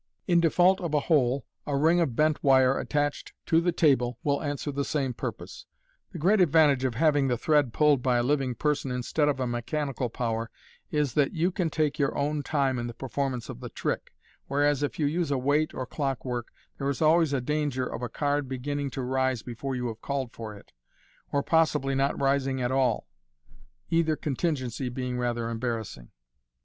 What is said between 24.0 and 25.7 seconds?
contingency being rather